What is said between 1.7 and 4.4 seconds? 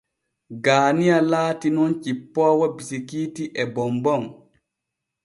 nun cippoowo bisikiiiti e bombom.